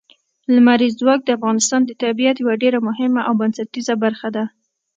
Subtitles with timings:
[0.55, 4.43] لمریز ځواک د افغانستان د طبیعت یوه ډېره مهمه او بنسټیزه برخه ده.